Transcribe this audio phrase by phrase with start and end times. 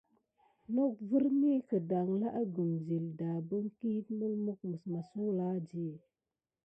[0.73, 3.67] Nok vimi gudala ikume zele dabin
[4.17, 4.69] mulmuke
[5.09, 5.97] sula mis daya.